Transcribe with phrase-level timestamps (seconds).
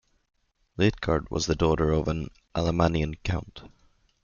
[0.79, 3.69] Luitgard was the daughter of an Alamannian count.